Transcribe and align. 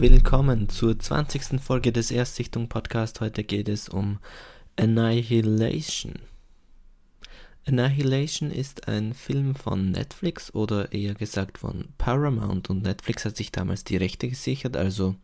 Willkommen 0.00 0.68
zur 0.68 0.96
20. 0.96 1.60
Folge 1.60 1.90
des 1.90 2.12
Erstsichtung 2.12 2.68
Podcast. 2.68 3.20
Heute 3.20 3.42
geht 3.42 3.68
es 3.68 3.88
um 3.88 4.20
Annihilation. 4.76 6.20
Annihilation 7.66 8.52
ist 8.52 8.86
ein 8.86 9.12
Film 9.12 9.56
von 9.56 9.90
Netflix 9.90 10.54
oder 10.54 10.92
eher 10.92 11.14
gesagt 11.14 11.58
von 11.58 11.88
Paramount 11.98 12.70
und 12.70 12.84
Netflix 12.84 13.24
hat 13.24 13.36
sich 13.36 13.50
damals 13.50 13.82
die 13.82 13.96
Rechte 13.96 14.28
gesichert, 14.28 14.76
also 14.76 15.16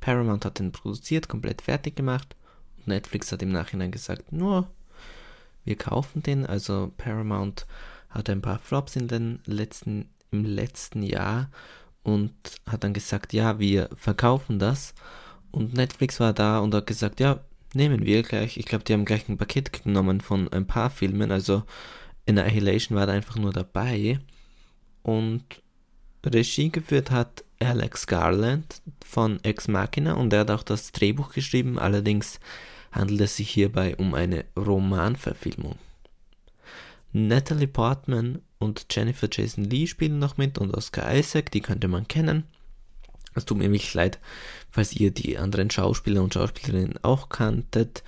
Paramount 0.00 0.46
hat 0.46 0.60
den 0.60 0.72
produziert, 0.72 1.28
komplett 1.28 1.60
fertig 1.60 1.94
gemacht 1.94 2.36
und 2.78 2.86
Netflix 2.86 3.32
hat 3.32 3.42
im 3.42 3.52
Nachhinein 3.52 3.90
gesagt, 3.90 4.32
nur 4.32 4.66
wir 5.66 5.76
kaufen 5.76 6.22
den, 6.22 6.46
also 6.46 6.90
Paramount 6.96 7.66
hat 8.08 8.30
ein 8.30 8.40
paar 8.40 8.60
Flops 8.60 8.96
in 8.96 9.08
den 9.08 9.40
letzten, 9.44 10.08
im 10.30 10.46
letzten 10.46 11.02
Jahr 11.02 11.50
und 12.04 12.32
hat 12.70 12.84
dann 12.84 12.92
gesagt, 12.92 13.32
ja, 13.32 13.58
wir 13.58 13.90
verkaufen 13.96 14.60
das. 14.60 14.94
Und 15.50 15.74
Netflix 15.74 16.20
war 16.20 16.32
da 16.32 16.58
und 16.58 16.74
hat 16.74 16.86
gesagt, 16.86 17.18
ja, 17.18 17.40
nehmen 17.74 18.04
wir 18.04 18.22
gleich. 18.22 18.56
Ich 18.56 18.66
glaube, 18.66 18.84
die 18.84 18.92
haben 18.92 19.04
gleich 19.04 19.28
ein 19.28 19.38
Paket 19.38 19.82
genommen 19.82 20.20
von 20.20 20.52
ein 20.52 20.66
paar 20.66 20.90
Filmen. 20.90 21.32
Also 21.32 21.64
Annihilation 22.28 22.96
war 22.96 23.06
da 23.06 23.12
einfach 23.12 23.36
nur 23.36 23.52
dabei. 23.52 24.20
Und 25.02 25.44
Regie 26.24 26.70
geführt 26.70 27.10
hat 27.10 27.44
Alex 27.60 28.06
Garland 28.06 28.82
von 29.04 29.42
Ex 29.42 29.68
Machina 29.68 30.14
und 30.14 30.32
er 30.32 30.40
hat 30.40 30.50
auch 30.50 30.62
das 30.62 30.92
Drehbuch 30.92 31.32
geschrieben. 31.32 31.78
Allerdings 31.78 32.40
handelt 32.92 33.20
es 33.22 33.36
sich 33.36 33.50
hierbei 33.50 33.96
um 33.96 34.14
eine 34.14 34.44
Romanverfilmung. 34.56 35.78
Natalie 37.16 37.68
Portman 37.68 38.42
und 38.58 38.86
Jennifer 38.90 39.28
Jason 39.30 39.62
Lee 39.62 39.86
spielen 39.86 40.18
noch 40.18 40.36
mit 40.36 40.58
und 40.58 40.74
Oscar 40.74 41.14
Isaac, 41.14 41.52
die 41.52 41.60
könnte 41.60 41.86
man 41.86 42.08
kennen. 42.08 42.42
Es 43.34 43.44
tut 43.44 43.58
mir 43.58 43.70
wirklich 43.70 43.94
leid, 43.94 44.18
falls 44.68 44.92
ihr 44.96 45.12
die 45.12 45.38
anderen 45.38 45.70
Schauspieler 45.70 46.24
und 46.24 46.34
Schauspielerinnen 46.34 46.98
auch 47.02 47.28
kanntet. 47.28 48.02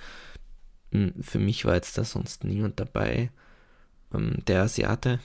Hm, 0.91 1.13
für 1.21 1.39
mich 1.39 1.63
war 1.63 1.75
jetzt 1.75 1.97
da 1.97 2.03
sonst 2.03 2.43
niemand 2.43 2.81
dabei. 2.81 3.31
Ähm, 4.13 4.43
der 4.45 4.63
Asiate 4.63 5.21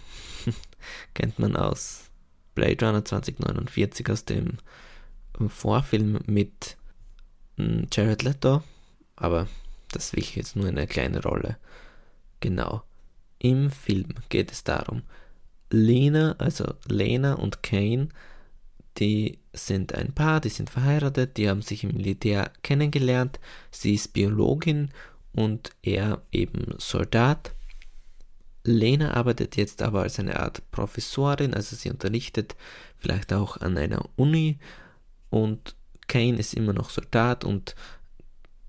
kennt 1.14 1.40
man 1.40 1.56
aus 1.56 2.04
Blade 2.54 2.86
Runner 2.86 3.04
2049 3.04 4.10
aus 4.10 4.24
dem 4.24 4.58
Vorfilm 5.48 6.20
mit 6.26 6.76
hm, 7.56 7.88
Jared 7.92 8.22
Leto, 8.22 8.62
aber 9.16 9.48
das 9.90 10.06
ist 10.06 10.12
wirklich 10.12 10.36
jetzt 10.36 10.54
nur 10.54 10.68
eine 10.68 10.86
kleine 10.86 11.20
Rolle. 11.20 11.56
Genau. 12.38 12.84
Im 13.42 13.72
Film 13.72 14.14
geht 14.28 14.52
es 14.52 14.62
darum, 14.62 15.02
Lena, 15.68 16.36
also 16.38 16.74
Lena 16.86 17.34
und 17.34 17.64
Kane, 17.64 18.08
die 18.98 19.40
sind 19.52 19.96
ein 19.96 20.12
Paar, 20.12 20.40
die 20.40 20.48
sind 20.48 20.70
verheiratet, 20.70 21.36
die 21.36 21.48
haben 21.48 21.60
sich 21.60 21.82
im 21.82 21.96
Militär 21.96 22.52
kennengelernt. 22.62 23.40
Sie 23.72 23.94
ist 23.94 24.12
Biologin 24.12 24.90
und 25.32 25.70
er 25.82 26.22
eben 26.30 26.76
Soldat. 26.78 27.52
Lena 28.62 29.14
arbeitet 29.14 29.56
jetzt 29.56 29.82
aber 29.82 30.02
als 30.02 30.20
eine 30.20 30.38
Art 30.38 30.62
Professorin, 30.70 31.52
also 31.52 31.74
sie 31.74 31.90
unterrichtet 31.90 32.54
vielleicht 32.98 33.32
auch 33.32 33.56
an 33.56 33.76
einer 33.76 34.08
Uni 34.14 34.60
und 35.30 35.74
Kane 36.06 36.38
ist 36.38 36.54
immer 36.54 36.74
noch 36.74 36.90
Soldat 36.90 37.44
und 37.44 37.74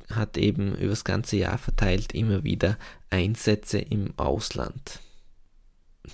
hat 0.09 0.37
eben 0.37 0.73
übers 0.75 1.03
ganze 1.03 1.37
Jahr 1.37 1.59
verteilt 1.59 2.13
immer 2.13 2.43
wieder 2.43 2.79
Einsätze 3.13 3.77
im 3.77 4.11
Ausland. 4.17 4.99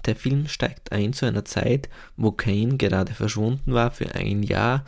Der 0.05 0.17
Film 0.17 0.47
steigt 0.47 0.91
ein 0.91 1.13
zu 1.13 1.25
einer 1.25 1.45
Zeit, 1.45 1.89
wo 2.17 2.31
Kane 2.31 2.75
gerade 2.75 3.13
verschwunden 3.13 3.73
war 3.73 3.89
für 3.89 4.13
ein 4.15 4.43
Jahr. 4.43 4.83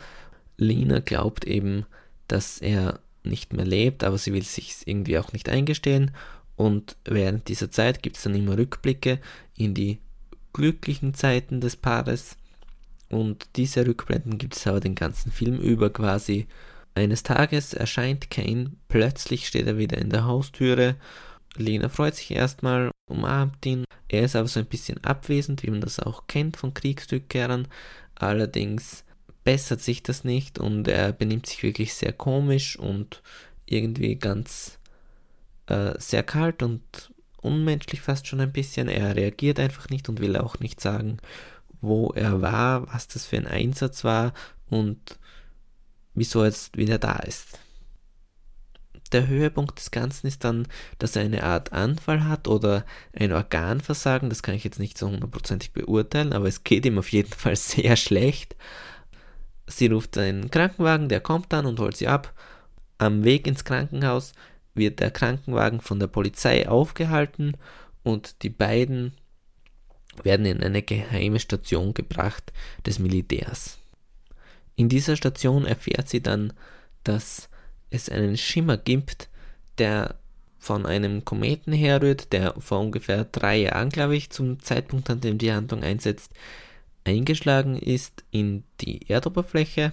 Lena 0.58 1.00
glaubt 1.00 1.46
eben, 1.46 1.86
dass 2.28 2.58
er 2.58 3.00
nicht 3.24 3.54
mehr 3.54 3.64
lebt, 3.64 4.04
aber 4.04 4.18
sie 4.18 4.34
will 4.34 4.44
sich 4.44 4.76
irgendwie 4.84 5.18
auch 5.18 5.32
nicht 5.32 5.48
eingestehen. 5.48 6.10
Und 6.54 6.96
während 7.04 7.48
dieser 7.48 7.70
Zeit 7.70 8.02
gibt 8.02 8.16
es 8.16 8.24
dann 8.24 8.34
immer 8.34 8.58
Rückblicke 8.58 9.18
in 9.56 9.72
die 9.72 9.98
glücklichen 10.52 11.14
Zeiten 11.14 11.62
des 11.62 11.76
Paares. 11.76 12.36
Und 13.08 13.48
diese 13.56 13.86
Rückblenden 13.86 14.36
gibt 14.36 14.54
es 14.54 14.66
aber 14.66 14.80
den 14.80 14.94
ganzen 14.94 15.32
Film 15.32 15.58
über 15.58 15.90
quasi. 15.90 16.46
Eines 16.94 17.22
Tages 17.22 17.72
erscheint 17.72 18.30
Kane, 18.30 18.72
plötzlich 18.88 19.46
steht 19.46 19.66
er 19.66 19.78
wieder 19.78 19.96
in 19.96 20.10
der 20.10 20.26
Haustüre. 20.26 20.96
Lena 21.56 21.88
freut 21.88 22.14
sich 22.14 22.30
erstmal, 22.30 22.90
umarmt 23.06 23.64
ihn. 23.66 23.84
Er 24.08 24.22
ist 24.22 24.36
aber 24.36 24.48
so 24.48 24.60
ein 24.60 24.66
bisschen 24.66 25.02
abwesend, 25.04 25.62
wie 25.62 25.70
man 25.70 25.80
das 25.80 26.00
auch 26.00 26.26
kennt 26.26 26.56
von 26.56 26.74
Kriegsrückkehrern. 26.74 27.68
Allerdings 28.14 29.04
bessert 29.44 29.80
sich 29.80 30.02
das 30.02 30.24
nicht 30.24 30.58
und 30.58 30.88
er 30.88 31.12
benimmt 31.12 31.46
sich 31.46 31.62
wirklich 31.62 31.94
sehr 31.94 32.12
komisch 32.12 32.78
und 32.78 33.22
irgendwie 33.66 34.16
ganz 34.16 34.78
äh, 35.66 35.94
sehr 35.98 36.22
kalt 36.22 36.62
und 36.62 37.12
unmenschlich 37.40 38.00
fast 38.00 38.26
schon 38.26 38.40
ein 38.40 38.52
bisschen. 38.52 38.88
Er 38.88 39.16
reagiert 39.16 39.58
einfach 39.58 39.88
nicht 39.88 40.08
und 40.08 40.20
will 40.20 40.36
auch 40.36 40.60
nicht 40.60 40.80
sagen, 40.80 41.18
wo 41.80 42.10
er 42.10 42.40
war, 42.40 42.86
was 42.92 43.08
das 43.08 43.26
für 43.26 43.36
ein 43.36 43.46
Einsatz 43.46 44.04
war 44.04 44.32
und 44.70 45.18
wieso 46.14 46.40
er 46.40 46.46
jetzt 46.46 46.76
wieder 46.76 46.98
da 46.98 47.16
ist. 47.16 47.58
Der 49.12 49.26
Höhepunkt 49.26 49.78
des 49.78 49.90
Ganzen 49.90 50.26
ist 50.26 50.44
dann, 50.44 50.66
dass 50.98 51.16
er 51.16 51.22
eine 51.22 51.42
Art 51.42 51.72
Anfall 51.72 52.24
hat 52.24 52.48
oder 52.48 52.84
ein 53.12 53.32
Organversagen. 53.32 54.30
Das 54.30 54.42
kann 54.42 54.54
ich 54.54 54.64
jetzt 54.64 54.78
nicht 54.78 54.96
so 54.96 55.10
hundertprozentig 55.10 55.72
beurteilen, 55.72 56.32
aber 56.32 56.48
es 56.48 56.64
geht 56.64 56.86
ihm 56.86 56.98
auf 56.98 57.12
jeden 57.12 57.32
Fall 57.32 57.56
sehr 57.56 57.96
schlecht. 57.96 58.56
Sie 59.66 59.86
ruft 59.86 60.16
einen 60.18 60.50
Krankenwagen, 60.50 61.08
der 61.08 61.20
kommt 61.20 61.52
dann 61.52 61.66
und 61.66 61.78
holt 61.78 61.96
sie 61.96 62.08
ab. 62.08 62.34
Am 62.98 63.24
Weg 63.24 63.46
ins 63.46 63.64
Krankenhaus 63.64 64.32
wird 64.74 65.00
der 65.00 65.10
Krankenwagen 65.10 65.80
von 65.80 66.00
der 66.00 66.06
Polizei 66.06 66.68
aufgehalten 66.68 67.56
und 68.02 68.42
die 68.42 68.50
beiden 68.50 69.14
werden 70.22 70.46
in 70.46 70.62
eine 70.62 70.82
geheime 70.82 71.40
Station 71.40 71.94
gebracht 71.94 72.52
des 72.86 72.98
Militärs. 72.98 73.78
In 74.74 74.88
dieser 74.88 75.16
Station 75.16 75.66
erfährt 75.66 76.08
sie 76.08 76.22
dann, 76.22 76.52
dass 77.04 77.48
es 77.92 78.08
einen 78.08 78.36
Schimmer 78.36 78.76
gibt, 78.76 79.28
der 79.78 80.16
von 80.58 80.86
einem 80.86 81.24
Kometen 81.24 81.72
herrührt, 81.72 82.32
der 82.32 82.54
vor 82.60 82.80
ungefähr 82.80 83.24
drei 83.24 83.62
Jahren, 83.62 83.88
glaube 83.88 84.16
ich, 84.16 84.30
zum 84.30 84.60
Zeitpunkt, 84.60 85.10
an 85.10 85.20
dem 85.20 85.38
die 85.38 85.52
Handlung 85.52 85.82
einsetzt, 85.82 86.32
eingeschlagen 87.04 87.76
ist 87.76 88.24
in 88.30 88.64
die 88.80 89.08
Erdoberfläche. 89.10 89.92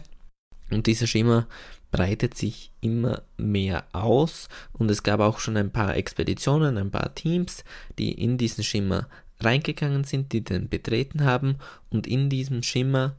Und 0.70 0.86
dieser 0.86 1.08
Schimmer 1.08 1.48
breitet 1.92 2.36
sich 2.36 2.72
immer 2.82 3.24
mehr 3.38 3.86
aus 3.94 4.48
und 4.74 4.92
es 4.92 5.02
gab 5.02 5.20
auch 5.22 5.40
schon 5.40 5.58
ein 5.58 5.72
paar 5.72 5.96
Expeditionen, 5.96 6.78
ein 6.78 6.92
paar 6.92 7.16
Teams, 7.16 7.64
die 7.98 8.12
in 8.12 8.38
diesen 8.38 8.64
Schimmer 8.64 9.08
reingegangen 9.40 10.04
sind, 10.04 10.34
die 10.34 10.44
den 10.44 10.70
betreten 10.70 11.24
haben 11.24 11.58
und 11.90 12.06
in 12.06 12.30
diesem 12.30 12.62
Schimmer 12.62 13.16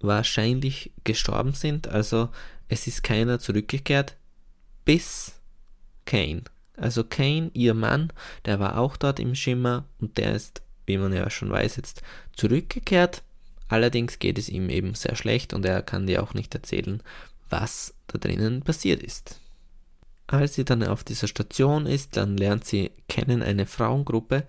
wahrscheinlich 0.00 0.92
gestorben 1.04 1.52
sind. 1.52 1.88
Also 1.88 2.30
es 2.68 2.86
ist 2.86 3.02
keiner 3.02 3.38
zurückgekehrt, 3.38 4.16
bis 4.84 5.40
Kane. 6.04 6.42
Also 6.76 7.04
Kane, 7.04 7.50
ihr 7.54 7.74
Mann, 7.74 8.12
der 8.44 8.60
war 8.60 8.78
auch 8.78 8.96
dort 8.96 9.18
im 9.20 9.34
Schimmer 9.34 9.84
und 9.98 10.18
der 10.18 10.34
ist, 10.34 10.62
wie 10.84 10.98
man 10.98 11.12
ja 11.12 11.28
schon 11.30 11.50
weiß, 11.50 11.76
jetzt 11.76 12.02
zurückgekehrt. 12.34 13.22
Allerdings 13.68 14.18
geht 14.18 14.38
es 14.38 14.48
ihm 14.48 14.68
eben 14.68 14.94
sehr 14.94 15.16
schlecht 15.16 15.52
und 15.52 15.64
er 15.64 15.82
kann 15.82 16.06
dir 16.06 16.22
auch 16.22 16.34
nicht 16.34 16.54
erzählen, 16.54 17.02
was 17.48 17.94
da 18.06 18.18
drinnen 18.18 18.62
passiert 18.62 19.02
ist. 19.02 19.40
Als 20.28 20.54
sie 20.54 20.64
dann 20.64 20.82
auf 20.84 21.04
dieser 21.04 21.28
Station 21.28 21.86
ist, 21.86 22.16
dann 22.16 22.36
lernt 22.36 22.64
sie 22.64 22.90
kennen 23.08 23.42
eine 23.42 23.66
Frauengruppe, 23.66 24.44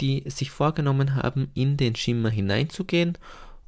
die 0.00 0.24
sich 0.28 0.50
vorgenommen 0.50 1.14
haben, 1.14 1.50
in 1.54 1.76
den 1.76 1.94
Schimmer 1.94 2.30
hineinzugehen 2.30 3.16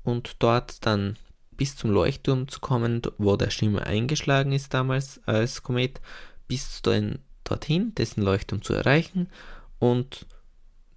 und 0.02 0.36
dort 0.40 0.84
dann 0.86 1.16
bis 1.56 1.76
zum 1.76 1.90
Leuchtturm 1.90 2.48
zu 2.48 2.60
kommen, 2.60 3.02
wo 3.18 3.36
der 3.36 3.50
Schimmer 3.50 3.86
eingeschlagen 3.86 4.52
ist 4.52 4.74
damals 4.74 5.20
als 5.26 5.62
Komet, 5.62 6.00
bis 6.48 6.82
dann 6.82 7.18
dorthin, 7.44 7.94
dessen 7.94 8.22
Leuchtturm 8.22 8.62
zu 8.62 8.74
erreichen 8.74 9.28
und 9.78 10.26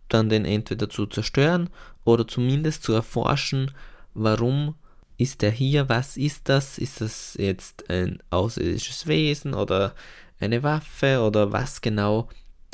dann 0.09 0.29
den 0.29 0.45
entweder 0.45 0.89
zu 0.89 1.05
zerstören 1.05 1.69
oder 2.03 2.27
zumindest 2.27 2.83
zu 2.83 2.93
erforschen, 2.93 3.71
warum 4.13 4.75
ist 5.17 5.43
er 5.43 5.51
hier, 5.51 5.89
was 5.89 6.17
ist 6.17 6.49
das, 6.49 6.77
ist 6.77 7.01
das 7.01 7.35
jetzt 7.39 7.89
ein 7.89 8.21
außerirdisches 8.29 9.07
Wesen 9.07 9.53
oder 9.53 9.95
eine 10.39 10.63
Waffe 10.63 11.21
oder 11.21 11.51
was 11.51 11.81
genau 11.81 12.29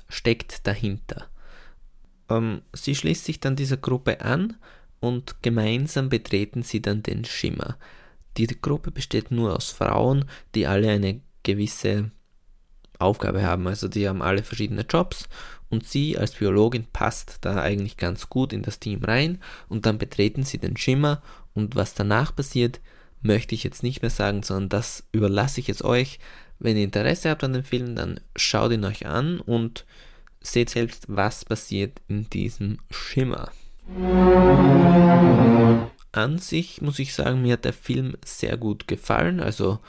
steckt 0.09 0.65
dahinter. 0.67 1.27
Ähm, 2.29 2.61
sie 2.73 2.95
schließt 2.95 3.25
sich 3.25 3.39
dann 3.39 3.55
dieser 3.55 3.77
Gruppe 3.77 4.21
an 4.21 4.57
und 5.01 5.41
gemeinsam 5.41 6.07
betreten 6.07 6.63
sie 6.63 6.81
dann 6.81 7.03
den 7.03 7.25
Schimmer. 7.25 7.77
Die 8.37 8.47
Gruppe 8.47 8.91
besteht 8.91 9.31
nur 9.31 9.53
aus 9.53 9.71
Frauen, 9.71 10.25
die 10.55 10.67
alle 10.67 10.89
eine 10.89 11.19
gewisse 11.43 12.11
Aufgabe 12.99 13.43
haben. 13.43 13.67
Also 13.67 13.89
die 13.89 14.07
haben 14.07 14.21
alle 14.21 14.43
verschiedene 14.43 14.85
Jobs 14.87 15.27
und 15.69 15.87
sie 15.87 16.17
als 16.17 16.35
Biologin 16.35 16.85
passt 16.93 17.39
da 17.41 17.61
eigentlich 17.61 17.97
ganz 17.97 18.29
gut 18.29 18.53
in 18.53 18.61
das 18.61 18.79
Team 18.79 19.03
rein 19.03 19.39
und 19.67 19.85
dann 19.85 19.97
betreten 19.97 20.43
sie 20.43 20.59
den 20.59 20.77
Schimmer 20.77 21.21
und 21.53 21.75
was 21.75 21.93
danach 21.93 22.33
passiert, 22.35 22.79
möchte 23.21 23.55
ich 23.55 23.63
jetzt 23.63 23.83
nicht 23.83 24.01
mehr 24.01 24.11
sagen, 24.11 24.43
sondern 24.43 24.69
das 24.69 25.03
überlasse 25.11 25.59
ich 25.59 25.67
jetzt 25.67 25.83
euch. 25.83 26.19
Wenn 26.59 26.77
ihr 26.77 26.83
Interesse 26.83 27.29
habt 27.29 27.43
an 27.43 27.53
dem 27.53 27.63
Film, 27.63 27.95
dann 27.95 28.19
schaut 28.35 28.71
ihn 28.71 28.85
euch 28.85 29.05
an 29.07 29.39
und 29.39 29.85
seht 30.41 30.69
selbst, 30.69 31.05
was 31.07 31.45
passiert 31.45 32.01
in 32.07 32.29
diesem 32.29 32.77
Schimmer. 32.89 33.51
An 36.11 36.37
sich 36.37 36.81
muss 36.81 36.99
ich 36.99 37.13
sagen, 37.13 37.41
mir 37.41 37.53
hat 37.53 37.65
der 37.65 37.73
Film 37.73 38.15
sehr 38.23 38.57
gut 38.57 38.87
gefallen. 38.87 39.39
Also 39.39 39.79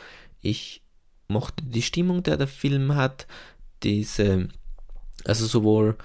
ich 0.40 0.82
mochte 1.28 1.64
die 1.64 1.82
Stimmung, 1.82 2.22
der 2.22 2.36
der 2.36 2.46
Film 2.46 2.94
hat, 2.94 3.26
diese, 3.82 4.48
also 5.24 5.46
sowohl 5.46 5.96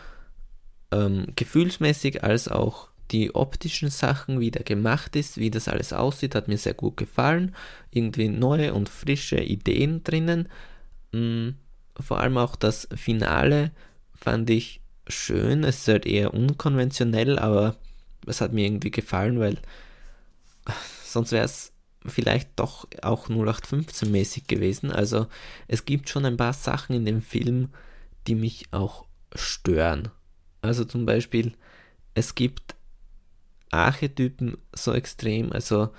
ähm, 0.91 1.27
gefühlsmäßig 1.35 2.23
als 2.23 2.47
auch 2.47 2.89
die 3.11 3.35
optischen 3.35 3.89
Sachen, 3.89 4.39
wie 4.39 4.51
der 4.51 4.63
gemacht 4.63 5.15
ist, 5.15 5.37
wie 5.37 5.49
das 5.51 5.67
alles 5.67 5.93
aussieht, 5.93 6.35
hat 6.35 6.47
mir 6.47 6.57
sehr 6.57 6.73
gut 6.73 6.97
gefallen. 6.97 7.55
Irgendwie 7.91 8.27
neue 8.27 8.73
und 8.73 8.89
frische 8.89 9.39
Ideen 9.39 10.03
drinnen. 10.03 10.49
Mm, 11.13 11.49
vor 11.99 12.19
allem 12.19 12.37
auch 12.37 12.55
das 12.55 12.87
Finale 12.95 13.71
fand 14.13 14.49
ich 14.49 14.81
schön. 15.07 15.63
Es 15.63 15.79
ist 15.79 15.87
halt 15.87 16.05
eher 16.05 16.33
unkonventionell, 16.33 17.39
aber 17.39 17.75
es 18.25 18.41
hat 18.41 18.53
mir 18.53 18.65
irgendwie 18.65 18.91
gefallen, 18.91 19.39
weil 19.39 19.57
sonst 21.03 21.31
wäre 21.31 21.45
es 21.45 21.71
vielleicht 22.05 22.51
doch 22.57 22.87
auch 23.01 23.29
0815 23.29 24.11
mäßig 24.11 24.47
gewesen. 24.47 24.91
Also 24.91 25.27
es 25.67 25.85
gibt 25.85 26.09
schon 26.09 26.25
ein 26.25 26.37
paar 26.37 26.53
Sachen 26.53 26.95
in 26.95 27.05
dem 27.05 27.21
Film, 27.21 27.69
die 28.27 28.35
mich 28.35 28.67
auch 28.71 29.05
stören. 29.35 30.09
Also 30.61 30.85
zum 30.85 31.05
Beispiel, 31.05 31.53
es 32.13 32.35
gibt 32.35 32.75
Archetypen 33.69 34.57
so 34.73 34.93
extrem, 34.93 35.51
also 35.51 35.89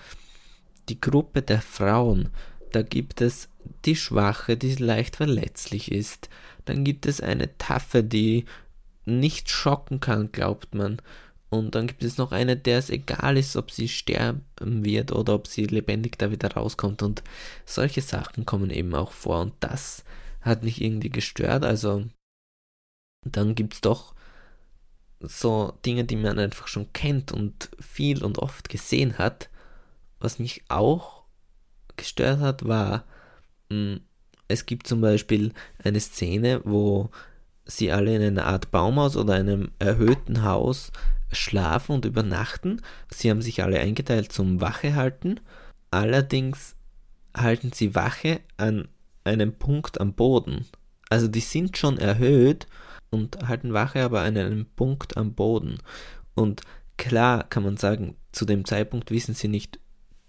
die 0.89 1.01
Gruppe 1.01 1.43
der 1.43 1.61
Frauen, 1.61 2.31
da 2.73 2.83
gibt 2.83 3.21
es 3.21 3.49
die 3.85 3.97
Schwache, 3.97 4.57
die 4.57 4.75
leicht 4.75 5.17
verletzlich 5.17 5.93
ist, 5.93 6.29
dann 6.65 6.85
gibt 6.85 7.07
es 7.07 7.21
eine 7.21 7.57
Taffe, 7.59 8.03
die 8.03 8.45
nicht 9.09 9.51
schocken 9.51 10.01
kann, 10.01 10.33
glaubt 10.33 10.75
man. 10.75 11.01
Und 11.51 11.75
dann 11.75 11.87
gibt 11.87 12.05
es 12.05 12.19
noch 12.19 12.31
eine, 12.31 12.57
der 12.57 12.79
es 12.79 12.91
egal 12.91 13.39
ist, 13.39 13.57
ob 13.57 13.71
sie 13.71 13.89
sterben 13.89 14.45
wird 14.85 15.13
oder 15.13 15.35
ob 15.35 15.47
sie 15.47 15.65
lebendig 15.65 16.19
da 16.19 16.31
wieder 16.31 16.53
rauskommt. 16.53 17.03
Und 17.03 17.23
solche 17.65 18.03
Sachen 18.03 18.45
kommen 18.45 18.71
eben 18.71 18.95
auch 18.95 19.13
vor. 19.13 19.41
Und 19.41 19.55
das 19.61 20.05
hat 20.43 20.63
mich 20.63 20.83
irgendwie 20.83 21.11
gestört. 21.11 21.65
Also 21.65 22.05
dann 23.25 23.55
gibt 23.55 23.75
es 23.75 23.81
doch 23.81 24.15
so 25.21 25.73
Dinge, 25.85 26.05
die 26.05 26.17
man 26.17 26.39
einfach 26.39 26.69
schon 26.69 26.93
kennt 26.93 27.33
und 27.33 27.71
viel 27.81 28.23
und 28.23 28.39
oft 28.39 28.69
gesehen 28.69 29.19
hat. 29.19 29.49
Was 30.21 30.39
mich 30.39 30.65
auch 30.69 31.25
gestört 31.97 32.41
hat, 32.41 32.67
war, 32.67 33.05
hm, 33.71 34.01
es 34.49 34.67
gibt 34.67 34.87
zum 34.87 35.01
Beispiel 35.01 35.53
eine 35.83 36.01
Szene, 36.01 36.61
wo 36.65 37.11
sie 37.69 37.93
alle 37.93 38.17
in 38.17 38.23
einer 38.23 38.47
Art 38.47 38.71
Baumhaus 38.71 39.17
oder 39.17 39.35
einem 39.35 39.71
erhöhten 39.79 40.43
Haus 40.43 40.91
schlafen 41.31 41.93
und 41.93 42.05
übernachten. 42.05 42.83
Sie 43.11 43.31
haben 43.31 43.43
sich 43.43 43.63
alle 43.63 43.79
eingeteilt 43.79 44.33
zum 44.33 44.61
Wache 44.61 44.95
halten. 44.95 45.41
Allerdings 45.91 46.75
halten 47.37 47.73
sie 47.73 47.95
Wache 47.95 48.41
an 48.57 48.89
einem 49.25 49.53
Punkt 49.53 50.01
am 50.01 50.15
Boden. 50.15 50.67
Also 51.11 51.29
die 51.29 51.41
sind 51.41 51.77
schon 51.77 51.99
erhöht 51.99 52.67
und 53.11 53.47
halten 53.47 53.73
Wache 53.73 54.03
aber 54.03 54.21
an 54.23 54.37
einem 54.37 54.67
Punkt 54.67 55.17
am 55.17 55.35
Boden. 55.35 55.79
Und 56.35 56.63
klar 56.97 57.45
kann 57.49 57.63
man 57.63 57.77
sagen, 57.77 58.17
zu 58.33 58.45
dem 58.45 58.65
Zeitpunkt 58.65 59.11
wissen 59.11 59.35
sie 59.35 59.49
nicht, 59.49 59.79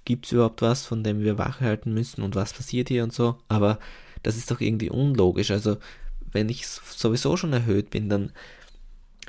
gibt 0.06 0.26
es 0.26 0.32
überhaupt 0.32 0.62
was, 0.62 0.86
von 0.86 1.04
dem 1.04 1.22
wir 1.22 1.38
Wache 1.38 1.66
halten 1.66 1.94
müssen 1.94 2.22
und 2.22 2.36
was 2.36 2.54
passiert 2.54 2.90
hier 2.90 3.04
und 3.04 3.14
so. 3.14 3.38
Aber 3.48 3.80
das 4.24 4.38
ist 4.38 4.52
doch 4.52 4.60
irgendwie 4.60 4.90
unlogisch. 4.90 5.52
Also, 5.52 5.78
wenn 6.32 6.50
ich 6.50 6.68
sowieso 6.68 7.38
schon 7.38 7.54
erhöht 7.54 7.90
bin, 7.90 8.10
dann 8.10 8.32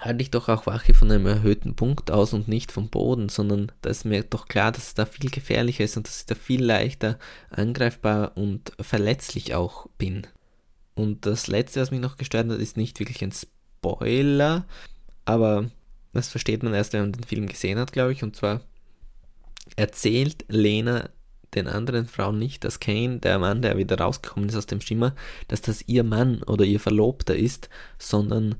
halte 0.01 0.23
ich 0.23 0.31
doch 0.31 0.49
auch 0.49 0.67
Wache 0.67 0.95
von 0.95 1.11
einem 1.11 1.27
erhöhten 1.27 1.77
Punkt 1.77 2.11
aus 2.11 2.33
und 2.33 2.49
nicht 2.49 2.73
vom 2.73 2.89
Boden, 2.89 3.29
sondern 3.29 3.71
da 3.83 3.91
ist 3.91 4.05
mir 4.05 4.23
doch 4.23 4.49
klar, 4.49 4.73
dass 4.73 4.89
es 4.89 4.95
da 4.95 5.05
viel 5.05 5.31
gefährlicher 5.31 5.85
ist 5.85 5.97
und 5.97 6.07
dass 6.07 6.21
ich 6.21 6.27
da 6.27 6.35
viel 6.35 6.65
leichter 6.65 7.19
angreifbar 7.51 8.37
und 8.37 8.73
verletzlich 8.81 9.55
auch 9.55 9.89
bin. 9.99 10.27
Und 10.95 11.27
das 11.27 11.47
letzte, 11.47 11.81
was 11.81 11.91
mich 11.91 12.01
noch 12.01 12.17
gestört 12.17 12.49
hat, 12.49 12.59
ist 12.59 12.77
nicht 12.77 12.99
wirklich 12.99 13.23
ein 13.23 13.33
Spoiler, 13.33 14.67
aber 15.25 15.71
das 16.13 16.29
versteht 16.29 16.63
man 16.63 16.75
erst, 16.75 16.93
wenn 16.93 17.03
man 17.03 17.13
den 17.13 17.25
Film 17.25 17.47
gesehen 17.47 17.79
hat, 17.79 17.93
glaube 17.93 18.13
ich. 18.13 18.23
Und 18.23 18.37
zwar 18.37 18.63
erzählt 19.77 20.45
Lena 20.49 21.11
den 21.55 21.67
anderen 21.67 22.07
Frauen 22.07 22.39
nicht, 22.39 22.65
dass 22.65 22.81
Kane, 22.81 23.19
der 23.19 23.39
Mann, 23.39 23.63
der 23.63 23.77
wieder 23.77 23.99
rausgekommen 23.99 24.49
ist 24.49 24.57
aus 24.57 24.67
dem 24.67 24.81
Schimmer, 24.81 25.15
dass 25.49 25.61
das 25.61 25.83
ihr 25.89 26.05
Mann 26.05 26.43
oder 26.45 26.65
ihr 26.65 26.81
Verlobter 26.81 27.37
ist, 27.37 27.69
sondern 27.99 28.57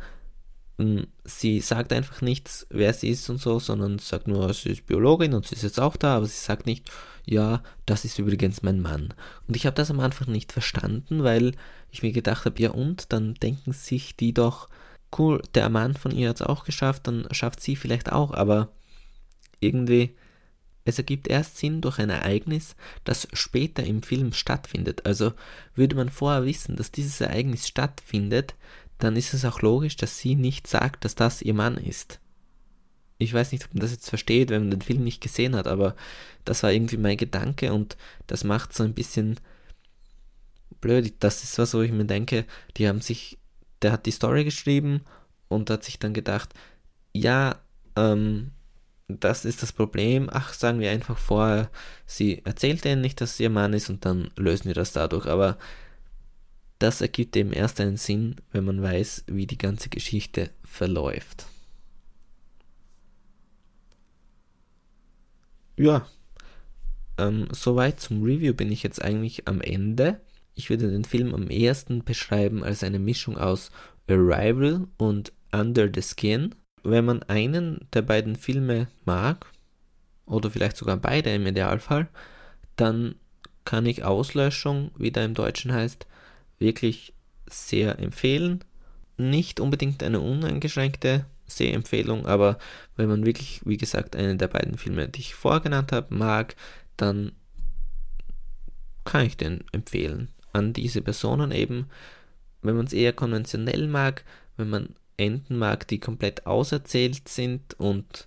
hm, 0.79 1.07
sie 1.25 1.61
sagt 1.61 1.93
einfach 1.93 2.23
nichts, 2.23 2.67
wer 2.71 2.95
sie 2.95 3.11
ist 3.11 3.29
und 3.29 3.39
so, 3.39 3.59
sondern 3.59 3.99
sagt 3.99 4.27
nur, 4.29 4.53
sie 4.55 4.71
ist 4.71 4.87
Biologin 4.87 5.35
und 5.35 5.47
sie 5.47 5.55
ist 5.55 5.63
jetzt 5.63 5.79
auch 5.79 5.97
da, 5.97 6.17
aber 6.17 6.27
sie 6.27 6.39
sagt 6.39 6.67
nicht, 6.67 6.91
ja, 7.27 7.63
das 7.85 8.05
ist 8.05 8.19
übrigens 8.19 8.63
mein 8.63 8.81
Mann. 8.81 9.13
Und 9.47 9.57
ich 9.57 9.67
habe 9.67 9.77
das 9.77 9.91
am 9.91 10.01
Anfang 10.01 10.33
nicht 10.33 10.53
verstanden, 10.53 11.23
weil 11.23 11.53
ich 11.91 12.03
mir 12.03 12.13
gedacht 12.13 12.47
habe, 12.47 12.61
ja 12.63 12.71
und, 12.71 13.13
dann 13.13 13.35
denken 13.35 13.73
sich 13.73 14.17
die 14.17 14.33
doch, 14.33 14.69
cool, 15.19 15.43
der 15.55 15.69
Mann 15.69 15.95
von 15.95 16.13
ihr 16.13 16.31
hat 16.31 16.41
es 16.41 16.47
auch 16.47 16.65
geschafft, 16.65 17.07
dann 17.07 17.29
schafft 17.33 17.61
sie 17.61 17.77
vielleicht 17.77 18.11
auch, 18.11 18.33
aber 18.33 18.69
irgendwie 19.61 20.17
es 20.85 20.99
ergibt 20.99 21.29
erst 21.29 21.59
Sinn 21.59 21.81
durch 21.81 21.99
ein 21.99 22.11
Ereignis, 22.11 22.75
das 23.05 23.29
später 23.33 23.85
im 23.85 24.03
Film 24.03 24.33
stattfindet. 24.33 25.07
Also 25.07 25.33
würde 25.75 25.97
man 25.97 26.09
vorher 26.09 26.45
wissen, 26.45 26.77
dass 26.77 26.91
dieses 26.91 27.21
Ereignis 27.21 27.69
stattfindet, 27.69 28.55
dann 28.99 29.17
ist 29.17 29.35
es 29.35 29.45
auch 29.45 29.63
logisch, 29.63 29.97
dass 29.97 30.19
sie 30.19 30.35
nicht 30.35 30.67
sagt, 30.67 31.05
dass 31.05 31.15
das 31.15 31.43
ihr 31.43 31.55
Mann 31.55 31.77
ist. 31.77 32.21
Ich 33.19 33.35
weiß 33.35 33.53
nicht, 33.53 33.65
ob 33.65 33.75
man 33.75 33.81
das 33.81 33.91
jetzt 33.91 34.09
versteht, 34.09 34.49
wenn 34.49 34.63
man 34.63 34.71
den 34.71 34.81
Film 34.83 35.05
nicht 35.05 35.21
gesehen 35.21 35.55
hat, 35.55 35.67
aber 35.67 35.95
das 36.45 36.63
war 36.63 36.73
irgendwie 36.73 36.97
mein 36.97 37.19
Gedanke 37.19 37.73
und 37.73 37.97
das 38.27 38.45
macht 38.45 38.75
so 38.75 38.83
ein 38.83 38.95
bisschen 38.95 39.39
blöd. 40.81 41.15
Das 41.21 41.43
ist 41.43 41.59
was, 41.59 41.75
wo 41.75 41.83
ich 41.83 41.93
mir 41.93 42.07
denke, 42.07 42.47
die 42.79 42.89
haben 42.89 43.03
sich, 43.03 43.39
der 43.83 43.93
hat 43.93 44.07
die 44.07 44.11
Story 44.11 44.45
geschrieben 44.45 45.03
und 45.49 45.69
hat 45.69 45.85
sich 45.85 45.99
dann 45.99 46.15
gedacht, 46.15 46.55
ja, 47.13 47.59
ähm, 47.97 48.53
das 49.19 49.45
ist 49.45 49.63
das 49.63 49.73
Problem. 49.73 50.29
Ach, 50.33 50.53
sagen 50.53 50.81
wir 50.81 50.91
einfach 50.91 51.19
vorher, 51.19 51.71
sie 52.07 52.43
erzählt 52.45 52.85
ihnen 52.85 53.01
nicht, 53.01 53.21
dass 53.21 53.37
sie 53.37 53.45
ihr 53.45 53.51
Mann 53.51 53.73
ist 53.73 53.91
und 53.91 54.05
dann 54.05 54.31
lösen 54.37 54.67
wir 54.67 54.75
das 54.75 54.93
dadurch. 54.93 55.27
Aber 55.27 55.59
das 56.79 57.01
ergibt 57.01 57.37
eben 57.37 57.53
erst 57.53 57.81
einen 57.81 57.97
Sinn, 57.97 58.37
wenn 58.53 58.65
man 58.65 58.83
weiß, 58.83 59.25
wie 59.27 59.47
die 59.47 59.59
ganze 59.59 59.89
Geschichte 59.89 60.51
verläuft. 60.63 61.47
Ja, 65.77 66.07
ähm, 67.19 67.49
soweit 67.53 68.01
zum 68.01 68.23
Review 68.23 68.55
bin 68.55 68.71
ich 68.71 68.83
jetzt 68.83 69.03
eigentlich 69.03 69.49
am 69.49 69.61
Ende. 69.61 70.21
Ich 70.55 70.71
würde 70.71 70.91
den 70.91 71.05
Film 71.05 71.35
am 71.35 71.49
ehesten 71.49 72.05
beschreiben 72.05 72.65
als 72.65 72.83
eine 72.83 72.99
Mischung 72.99 73.37
aus 73.37 73.71
Arrival 74.09 74.89
und 74.97 75.33
Under 75.53 75.89
the 75.93 76.03
Skin 76.03 76.55
wenn 76.83 77.05
man 77.05 77.23
einen 77.25 77.87
der 77.93 78.03
beiden 78.03 78.37
Filme 78.37 78.89
mag, 79.05 79.47
oder 80.31 80.51
vielleicht 80.51 80.77
sogar 80.77 80.97
beide 80.97 81.31
im 81.35 81.47
Idealfall, 81.47 82.09
dann 82.77 83.17
kann 83.65 83.85
ich 83.85 84.05
Auslöschung, 84.05 84.91
wie 84.97 85.11
der 85.11 85.25
im 85.25 85.35
Deutschen 85.35 85.73
heißt, 85.73 86.07
wirklich 86.59 87.13
sehr 87.49 87.99
empfehlen. 87.99 88.65
Nicht 89.17 89.61
unbedingt 89.61 90.03
eine 90.03 90.21
uneingeschränkte 90.21 91.27
Sehempfehlung, 91.47 92.27
aber 92.27 92.59
wenn 92.97 93.09
man 93.09 93.27
wirklich, 93.27 93.61
wie 93.65 93.77
gesagt, 93.77 94.17
einen 94.17 94.39
der 94.39 94.49
beiden 94.49 94.79
Filme, 94.79 95.09
die 95.09 95.21
ich 95.21 95.35
vorgenannt 95.35 95.93
habe, 95.93 96.15
mag, 96.15 96.55
dann 96.97 97.33
kann 99.05 99.27
ich 99.27 99.37
den 99.37 99.65
empfehlen. 99.73 100.29
An 100.53 100.73
diese 100.73 101.03
Personen 101.03 101.51
eben, 101.51 101.87
wenn 102.63 102.77
man 102.77 102.87
es 102.87 102.93
eher 102.93 103.13
konventionell 103.13 103.89
mag, 103.89 104.25
wenn 104.57 104.71
man 104.71 104.95
Enden 105.21 105.59
mag, 105.59 105.87
die 105.87 106.01
komplett 106.01 106.47
auserzählt 106.47 107.29
sind 107.29 107.75
und 107.79 108.27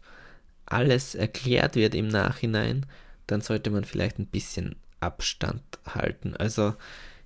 alles 0.65 1.15
erklärt 1.15 1.75
wird 1.75 1.95
im 1.95 2.07
Nachhinein, 2.07 2.85
dann 3.27 3.41
sollte 3.41 3.69
man 3.69 3.83
vielleicht 3.83 4.19
ein 4.19 4.27
bisschen 4.27 4.75
Abstand 4.99 5.63
halten. 5.85 6.35
Also 6.35 6.73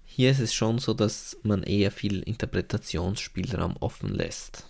hier 0.05 0.31
ist 0.31 0.39
es 0.39 0.53
schon 0.53 0.79
so, 0.79 0.93
dass 0.93 1.37
man 1.43 1.63
eher 1.63 1.91
viel 1.91 2.21
Interpretationsspielraum 2.21 3.77
offen 3.77 4.13
lässt. 4.13 4.65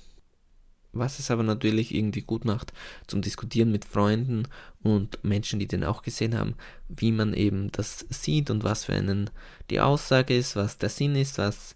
Was 0.93 1.19
es 1.19 1.29
aber 1.29 1.43
natürlich 1.43 1.93
irgendwie 1.93 2.21
gut 2.21 2.43
macht 2.43 2.73
zum 3.05 3.21
Diskutieren 3.21 3.71
mit 3.71 3.85
Freunden 3.85 4.47
und 4.81 5.23
Menschen, 5.23 5.59
die 5.59 5.67
den 5.67 5.83
auch 5.83 6.01
gesehen 6.01 6.37
haben, 6.37 6.55
wie 6.89 7.11
man 7.11 7.33
eben 7.33 7.71
das 7.71 8.05
sieht 8.09 8.49
und 8.49 8.63
was 8.63 8.85
für 8.85 8.93
einen 8.93 9.29
die 9.69 9.79
Aussage 9.79 10.35
ist, 10.35 10.55
was 10.55 10.77
der 10.79 10.89
Sinn 10.89 11.15
ist, 11.15 11.37
was 11.37 11.75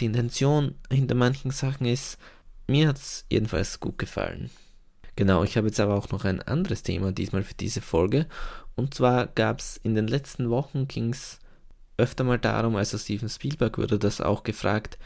die 0.00 0.06
Intention 0.06 0.74
hinter 0.90 1.14
manchen 1.14 1.50
Sachen 1.50 1.86
ist, 1.86 2.18
mir 2.66 2.88
hat 2.88 2.98
es 2.98 3.24
jedenfalls 3.30 3.80
gut 3.80 3.98
gefallen. 3.98 4.50
Genau, 5.16 5.44
ich 5.44 5.56
habe 5.56 5.68
jetzt 5.68 5.80
aber 5.80 5.94
auch 5.94 6.10
noch 6.10 6.24
ein 6.24 6.42
anderes 6.42 6.82
Thema 6.82 7.12
diesmal 7.12 7.44
für 7.44 7.54
diese 7.54 7.80
Folge. 7.80 8.26
Und 8.74 8.94
zwar 8.94 9.26
gab 9.26 9.60
es 9.60 9.76
in 9.76 9.94
den 9.94 10.08
letzten 10.08 10.50
Wochen 10.50 10.88
ging 10.88 11.10
es 11.10 11.38
öfter 11.96 12.24
mal 12.24 12.38
darum, 12.38 12.74
also 12.74 12.98
Steven 12.98 13.28
Spielberg 13.28 13.78
wurde 13.78 13.98
das 13.98 14.20
auch 14.20 14.42
gefragt, 14.42 14.98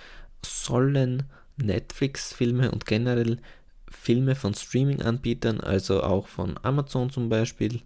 sollen 0.44 1.24
Netflix-Filme 1.58 2.70
und 2.70 2.86
generell 2.86 3.38
Filme 3.90 4.34
von 4.34 4.54
Streaming-Anbietern, 4.54 5.60
also 5.60 6.02
auch 6.02 6.28
von 6.28 6.58
Amazon 6.62 7.10
zum 7.10 7.28
Beispiel, 7.28 7.82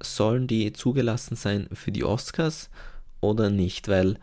sollen 0.00 0.46
die 0.46 0.72
zugelassen 0.72 1.34
sein 1.34 1.68
für 1.72 1.90
die 1.90 2.04
Oscars 2.04 2.70
oder 3.20 3.50
nicht? 3.50 3.88
Weil 3.88 4.18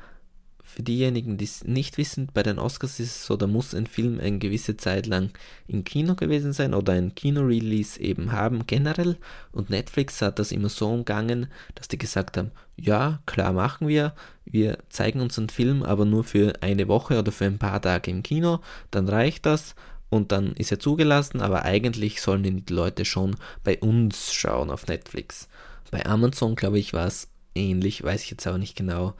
für 0.65 0.83
diejenigen, 0.83 1.37
die 1.37 1.45
es 1.45 1.63
nicht 1.63 1.97
wissen, 1.97 2.27
bei 2.33 2.43
den 2.43 2.59
Oscars 2.59 2.99
ist 2.99 3.15
es 3.15 3.25
so, 3.25 3.37
da 3.37 3.47
muss 3.47 3.75
ein 3.75 3.87
Film 3.87 4.19
eine 4.19 4.39
gewisse 4.39 4.75
Zeit 4.75 5.05
lang 5.05 5.29
im 5.67 5.83
Kino 5.83 6.15
gewesen 6.15 6.53
sein 6.53 6.73
oder 6.73 6.93
ein 6.93 7.13
Kino-Release 7.13 7.99
eben 7.99 8.31
haben 8.31 8.65
generell. 8.67 9.17
Und 9.51 9.69
Netflix 9.69 10.21
hat 10.21 10.39
das 10.39 10.51
immer 10.51 10.69
so 10.69 10.89
umgangen, 10.89 11.47
dass 11.75 11.87
die 11.87 11.99
gesagt 11.99 12.35
haben, 12.35 12.51
ja, 12.75 13.19
klar 13.25 13.53
machen 13.53 13.87
wir, 13.87 14.13
wir 14.43 14.79
zeigen 14.89 15.21
unseren 15.21 15.49
Film 15.49 15.83
aber 15.83 16.03
nur 16.03 16.23
für 16.23 16.53
eine 16.61 16.87
Woche 16.87 17.19
oder 17.19 17.31
für 17.31 17.45
ein 17.45 17.59
paar 17.59 17.81
Tage 17.81 18.11
im 18.11 18.23
Kino, 18.23 18.59
dann 18.91 19.07
reicht 19.07 19.45
das 19.45 19.75
und 20.09 20.31
dann 20.31 20.53
ist 20.53 20.71
er 20.71 20.79
zugelassen, 20.79 21.41
aber 21.41 21.63
eigentlich 21.63 22.21
sollen 22.21 22.43
die 22.43 22.73
Leute 22.73 23.05
schon 23.05 23.35
bei 23.63 23.79
uns 23.79 24.33
schauen 24.33 24.71
auf 24.71 24.87
Netflix. 24.87 25.47
Bei 25.91 26.05
Amazon, 26.05 26.55
glaube 26.55 26.79
ich, 26.79 26.91
war 26.91 27.07
es 27.07 27.29
ähnlich, 27.53 28.03
weiß 28.03 28.23
ich 28.23 28.31
jetzt 28.31 28.47
aber 28.47 28.57
nicht 28.57 28.75
genau. 28.75 29.13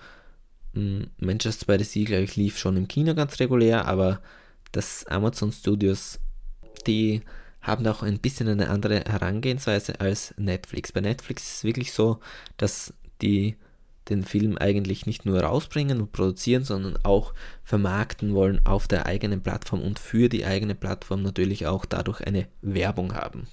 Hm, 0.75 1.07
Manchester 1.17 1.65
by 1.65 1.83
the 1.83 1.89
Sea, 1.89 2.05
glaube 2.05 2.23
ich, 2.23 2.35
lief 2.35 2.57
schon 2.59 2.77
im 2.77 2.87
Kino 2.87 3.15
ganz 3.15 3.39
regulär, 3.39 3.85
aber 3.85 4.21
das 4.71 5.05
Amazon 5.07 5.51
Studios, 5.51 6.19
die 6.85 7.21
haben 7.61 7.87
auch 7.87 8.03
ein 8.03 8.19
bisschen 8.19 8.47
eine 8.47 8.69
andere 8.69 8.99
Herangehensweise 9.05 9.99
als 9.99 10.35
Netflix. 10.37 10.91
Bei 10.91 11.01
Netflix 11.01 11.43
ist 11.43 11.55
es 11.57 11.63
wirklich 11.63 11.93
so, 11.93 12.19
dass 12.57 12.93
die 13.21 13.55
den 14.09 14.23
Film 14.23 14.57
eigentlich 14.57 15.07
nicht 15.07 15.25
nur 15.25 15.41
rausbringen 15.41 15.99
und 15.99 16.11
produzieren, 16.11 16.63
sondern 16.63 16.99
auch 17.03 17.33
vermarkten 17.63 18.35
wollen 18.35 18.63
auf 18.63 18.87
der 18.87 19.07
eigenen 19.07 19.41
Plattform 19.41 19.81
und 19.81 19.97
für 19.97 20.29
die 20.29 20.45
eigene 20.45 20.75
Plattform 20.75 21.23
natürlich 21.23 21.65
auch 21.65 21.85
dadurch 21.85 22.21
eine 22.21 22.47
Werbung 22.61 23.15
haben. 23.15 23.47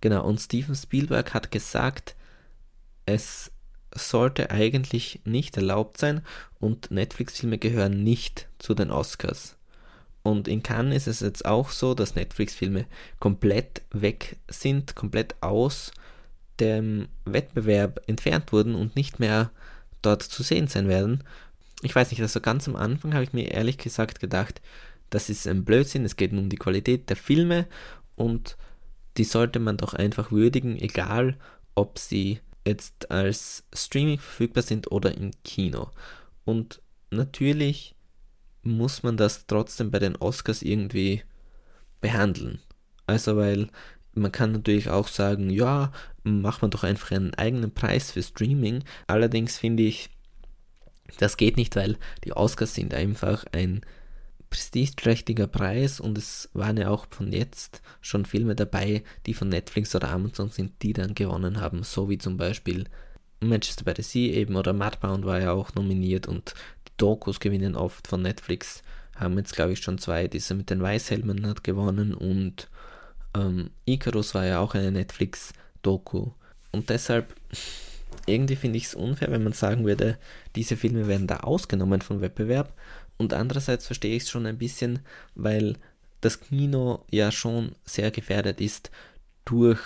Genau, 0.00 0.24
und 0.24 0.40
Steven 0.40 0.74
Spielberg 0.74 1.34
hat 1.34 1.50
gesagt, 1.50 2.14
es 3.04 3.50
sollte 3.94 4.50
eigentlich 4.50 5.20
nicht 5.24 5.56
erlaubt 5.56 5.98
sein 5.98 6.22
und 6.60 6.90
Netflix-Filme 6.90 7.58
gehören 7.58 8.02
nicht 8.02 8.48
zu 8.58 8.74
den 8.74 8.90
Oscars. 8.90 9.56
Und 10.22 10.48
in 10.48 10.62
Cannes 10.62 11.06
ist 11.06 11.06
es 11.06 11.20
jetzt 11.20 11.44
auch 11.46 11.70
so, 11.70 11.94
dass 11.94 12.14
Netflix-Filme 12.14 12.86
komplett 13.18 13.82
weg 13.92 14.36
sind, 14.48 14.94
komplett 14.94 15.36
aus 15.40 15.92
dem 16.60 17.08
Wettbewerb 17.24 18.02
entfernt 18.06 18.52
wurden 18.52 18.74
und 18.74 18.96
nicht 18.96 19.20
mehr 19.20 19.50
dort 20.02 20.22
zu 20.22 20.42
sehen 20.42 20.68
sein 20.68 20.88
werden. 20.88 21.24
Ich 21.82 21.94
weiß 21.94 22.10
nicht, 22.10 22.20
also 22.20 22.40
ganz 22.40 22.68
am 22.68 22.76
Anfang 22.76 23.14
habe 23.14 23.24
ich 23.24 23.32
mir 23.32 23.50
ehrlich 23.50 23.78
gesagt 23.78 24.20
gedacht, 24.20 24.60
das 25.10 25.30
ist 25.30 25.46
ein 25.46 25.64
Blödsinn, 25.64 26.04
es 26.04 26.16
geht 26.16 26.32
nur 26.32 26.42
um 26.42 26.50
die 26.50 26.56
Qualität 26.56 27.08
der 27.08 27.16
Filme 27.16 27.66
und 28.16 28.56
die 29.16 29.24
sollte 29.24 29.58
man 29.58 29.76
doch 29.76 29.94
einfach 29.94 30.30
würdigen, 30.30 30.76
egal 30.78 31.36
ob 31.74 31.98
sie 31.98 32.40
jetzt 32.68 33.10
als 33.10 33.64
Streaming 33.74 34.18
verfügbar 34.18 34.62
sind 34.62 34.92
oder 34.92 35.16
im 35.16 35.30
Kino. 35.44 35.90
Und 36.44 36.80
natürlich 37.10 37.94
muss 38.62 39.02
man 39.02 39.16
das 39.16 39.46
trotzdem 39.46 39.90
bei 39.90 39.98
den 39.98 40.16
Oscars 40.16 40.62
irgendwie 40.62 41.22
behandeln. 42.00 42.60
Also 43.06 43.36
weil 43.36 43.68
man 44.12 44.32
kann 44.32 44.52
natürlich 44.52 44.90
auch 44.90 45.08
sagen, 45.08 45.50
ja, 45.50 45.92
macht 46.22 46.62
man 46.62 46.70
doch 46.70 46.84
einfach 46.84 47.12
einen 47.12 47.34
eigenen 47.34 47.72
Preis 47.72 48.10
für 48.10 48.22
Streaming. 48.22 48.84
Allerdings 49.06 49.58
finde 49.58 49.84
ich, 49.84 50.10
das 51.18 51.36
geht 51.36 51.56
nicht, 51.56 51.76
weil 51.76 51.96
die 52.24 52.32
Oscars 52.32 52.74
sind 52.74 52.94
einfach 52.94 53.44
ein 53.52 53.82
prestigeträchtiger 54.50 55.46
Preis 55.46 56.00
und 56.00 56.16
es 56.16 56.48
waren 56.52 56.76
ja 56.76 56.90
auch 56.90 57.06
von 57.10 57.32
jetzt 57.32 57.82
schon 58.00 58.24
Filme 58.24 58.54
dabei, 58.54 59.02
die 59.26 59.34
von 59.34 59.48
Netflix 59.48 59.94
oder 59.94 60.10
Amazon 60.10 60.48
sind, 60.48 60.82
die 60.82 60.92
dann 60.92 61.14
gewonnen 61.14 61.60
haben, 61.60 61.82
so 61.82 62.08
wie 62.08 62.18
zum 62.18 62.36
Beispiel 62.36 62.84
Manchester 63.40 63.84
by 63.84 63.92
the 63.96 64.02
Sea 64.02 64.32
eben 64.32 64.56
oder 64.56 64.72
Mudbound 64.72 65.24
war 65.24 65.40
ja 65.40 65.52
auch 65.52 65.74
nominiert 65.74 66.26
und 66.26 66.54
die 66.88 66.92
Dokus 66.96 67.40
gewinnen 67.40 67.76
oft 67.76 68.08
von 68.08 68.22
Netflix, 68.22 68.82
haben 69.16 69.36
jetzt 69.38 69.54
glaube 69.54 69.72
ich 69.72 69.80
schon 69.80 69.98
zwei, 69.98 70.28
diese 70.28 70.54
mit 70.54 70.70
den 70.70 70.82
Weißhelmen 70.82 71.46
hat 71.46 71.62
gewonnen 71.62 72.14
und 72.14 72.68
ähm, 73.34 73.70
Icarus 73.84 74.34
war 74.34 74.46
ja 74.46 74.60
auch 74.60 74.74
eine 74.74 74.92
Netflix-Doku 74.92 76.30
und 76.72 76.90
deshalb 76.90 77.34
irgendwie 78.26 78.56
finde 78.56 78.78
ich 78.78 78.84
es 78.84 78.94
unfair, 78.94 79.30
wenn 79.30 79.42
man 79.42 79.52
sagen 79.52 79.84
würde, 79.84 80.18
diese 80.54 80.76
Filme 80.76 81.06
werden 81.06 81.26
da 81.26 81.38
ausgenommen 81.38 82.00
vom 82.00 82.20
Wettbewerb 82.20 82.72
und 83.18 83.34
andererseits 83.34 83.86
verstehe 83.86 84.16
ich 84.16 84.22
es 84.22 84.30
schon 84.30 84.46
ein 84.46 84.58
bisschen, 84.58 85.00
weil 85.34 85.76
das 86.20 86.40
Kino 86.40 87.04
ja 87.10 87.30
schon 87.30 87.72
sehr 87.84 88.10
gefährdet 88.10 88.60
ist 88.60 88.90
durch 89.44 89.80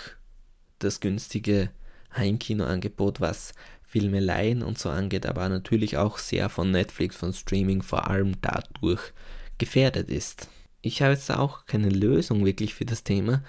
das 0.79 0.99
günstige 0.99 1.69
Heimkinoangebot, 2.15 3.21
was 3.21 3.53
Filme 3.83 4.19
leihen 4.19 4.63
und 4.63 4.79
so 4.79 4.89
angeht, 4.89 5.25
aber 5.25 5.47
natürlich 5.49 5.97
auch 5.97 6.17
sehr 6.17 6.49
von 6.49 6.71
Netflix, 6.71 7.15
von 7.15 7.33
Streaming 7.33 7.81
vor 7.81 8.07
allem 8.07 8.33
dadurch 8.41 9.01
gefährdet 9.57 10.09
ist. 10.09 10.49
Ich 10.81 11.01
habe 11.01 11.13
jetzt 11.13 11.31
auch 11.31 11.65
keine 11.65 11.89
Lösung 11.89 12.45
wirklich 12.45 12.73
für 12.73 12.85
das 12.85 13.03
Thema. 13.03 13.43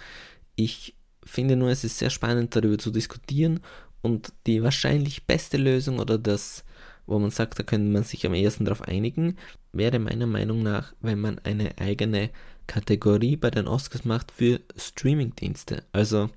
Ich 0.54 0.94
finde 1.24 1.56
nur, 1.56 1.70
es 1.70 1.84
ist 1.84 1.98
sehr 1.98 2.10
spannend 2.10 2.54
darüber 2.54 2.78
zu 2.78 2.90
diskutieren 2.90 3.60
und 4.02 4.32
die 4.46 4.62
wahrscheinlich 4.62 5.26
beste 5.26 5.56
Lösung 5.56 5.98
oder 5.98 6.18
das 6.18 6.64
wo 7.06 7.18
man 7.18 7.30
sagt, 7.30 7.58
da 7.58 7.62
könnte 7.62 7.90
man 7.90 8.04
sich 8.04 8.26
am 8.26 8.34
ehesten 8.34 8.64
darauf 8.64 8.82
einigen, 8.82 9.36
wäre 9.72 9.98
meiner 9.98 10.26
Meinung 10.26 10.62
nach, 10.62 10.94
wenn 11.00 11.20
man 11.20 11.38
eine 11.40 11.78
eigene 11.78 12.30
Kategorie 12.66 13.36
bei 13.36 13.50
den 13.50 13.68
Oscars 13.68 14.04
macht 14.04 14.32
für 14.32 14.60
Streamingdienste. 14.76 15.84
Also, 15.92 16.30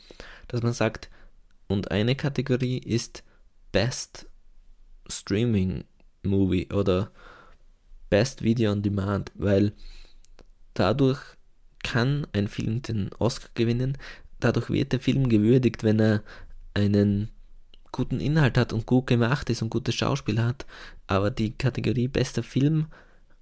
dass 0.48 0.62
man 0.62 0.74
sagt, 0.74 1.10
und 1.68 1.92
eine 1.92 2.16
Kategorie 2.16 2.78
ist 2.78 3.24
Best 3.72 4.28
Streaming 5.08 5.84
Movie 6.24 6.68
oder 6.72 7.12
Best 8.10 8.42
Video 8.42 8.72
on 8.72 8.82
Demand, 8.82 9.32
weil 9.36 9.74
dadurch 10.74 11.20
kann 11.84 12.28
ein 12.34 12.48
Film 12.48 12.82
den 12.82 13.10
Oscar 13.20 13.50
gewinnen, 13.54 13.98
dadurch 14.40 14.70
wird 14.70 14.92
der 14.94 15.00
Film 15.00 15.30
gewürdigt, 15.30 15.84
wenn 15.84 16.00
er 16.00 16.24
einen 16.74 17.32
guten 17.98 18.20
Inhalt 18.20 18.60
hat 18.60 18.74
und 18.74 18.86
gut 18.86 19.08
gemacht 19.08 19.50
ist 19.50 19.64
und 19.64 19.72
gutes 19.72 19.96
Schauspiel 19.96 20.42
hat, 20.42 20.68
aber 21.08 21.32
die 21.32 21.58
Kategorie 21.58 22.08
bester 22.08 22.44
Film 22.44 22.86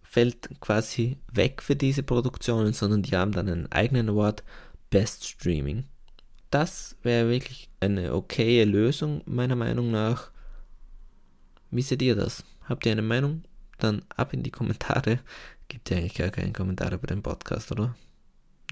fällt 0.02 0.50
quasi 0.62 1.18
weg 1.34 1.62
für 1.62 1.76
diese 1.76 2.02
Produktionen, 2.02 2.72
sondern 2.72 3.04
die 3.04 3.18
haben 3.18 3.34
dann 3.34 3.50
einen 3.50 3.72
eigenen 3.74 4.10
Award 4.10 4.44
Best 4.90 5.26
Streaming. 5.26 5.84
Das 6.52 6.96
wäre 7.04 7.30
wirklich 7.30 7.70
eine 7.82 8.14
okaye 8.14 8.64
Lösung, 8.64 9.22
meiner 9.26 9.58
Meinung 9.58 9.92
nach. 9.92 10.32
Wie 11.70 11.82
seht 11.82 12.02
ihr 12.02 12.16
das? 12.16 12.46
Habt 12.64 12.86
ihr 12.86 12.94
eine 12.94 13.02
Meinung? 13.02 13.44
Dann 13.78 14.04
ab 14.16 14.32
in 14.32 14.42
die 14.42 14.52
Kommentare. 14.52 15.20
Gibt 15.68 15.90
ja 15.90 15.98
eigentlich 15.98 16.16
gar 16.16 16.30
keinen 16.30 16.54
Kommentar 16.54 16.94
über 16.94 17.08
den 17.08 17.22
Podcast, 17.22 17.74
oder? 17.74 17.94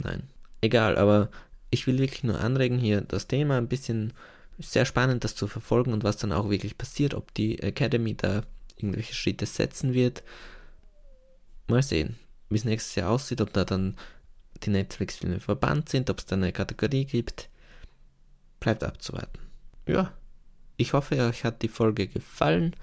Nein. 0.01 0.23
Egal, 0.61 0.97
aber 0.97 1.29
ich 1.71 1.87
will 1.87 1.99
wirklich 1.99 2.23
nur 2.23 2.39
anregen, 2.39 2.79
hier 2.79 3.01
das 3.01 3.27
Thema 3.27 3.57
ein 3.57 3.67
bisschen 3.67 4.13
sehr 4.59 4.85
spannend, 4.85 5.23
das 5.23 5.35
zu 5.35 5.47
verfolgen 5.47 5.93
und 5.93 6.03
was 6.03 6.17
dann 6.17 6.31
auch 6.31 6.49
wirklich 6.49 6.77
passiert, 6.77 7.13
ob 7.13 7.33
die 7.33 7.59
Academy 7.61 8.15
da 8.15 8.43
irgendwelche 8.77 9.13
Schritte 9.13 9.45
setzen 9.45 9.93
wird. 9.93 10.23
Mal 11.67 11.83
sehen, 11.83 12.17
wie 12.49 12.55
es 12.55 12.65
nächstes 12.65 12.95
Jahr 12.95 13.09
aussieht, 13.11 13.41
ob 13.41 13.53
da 13.53 13.65
dann 13.65 13.95
die 14.63 14.69
Netflix-Filme 14.69 15.39
verbannt 15.39 15.89
sind, 15.89 16.09
ob 16.09 16.19
es 16.19 16.25
da 16.25 16.35
eine 16.35 16.51
Kategorie 16.51 17.05
gibt. 17.05 17.49
Bleibt 18.59 18.83
abzuwarten. 18.83 19.39
Ja, 19.87 20.13
ich 20.77 20.93
hoffe, 20.93 21.17
euch 21.17 21.43
hat 21.43 21.61
die 21.61 21.67
Folge 21.67 22.07
gefallen. 22.07 22.75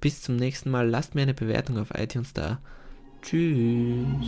Bis 0.00 0.22
zum 0.22 0.36
nächsten 0.36 0.70
Mal. 0.70 0.88
Lasst 0.88 1.14
mir 1.14 1.22
eine 1.22 1.34
Bewertung 1.34 1.78
auf 1.78 1.90
iTunes 1.94 2.32
da. 2.32 2.60
Tschüss. 3.22 4.26